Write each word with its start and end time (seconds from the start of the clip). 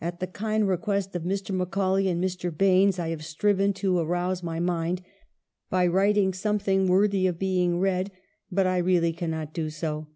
At 0.00 0.20
the 0.20 0.26
kind 0.26 0.66
request 0.66 1.14
of 1.14 1.24
Mr. 1.24 1.54
Macaulay 1.54 2.08
and 2.08 2.24
Mr. 2.24 2.50
Baines, 2.50 2.98
I 2.98 3.10
have 3.10 3.22
striven 3.22 3.74
to 3.74 3.98
arouse 3.98 4.42
my 4.42 4.58
mind 4.58 5.02
by 5.68 5.86
writing 5.86 6.32
something 6.32 6.88
worthy 6.88 7.26
of 7.26 7.38
being 7.38 7.78
read, 7.78 8.10
but 8.50 8.66
I 8.66 8.78
really 8.78 9.12
cannot 9.12 9.52
do 9.52 9.68
so. 9.68 10.06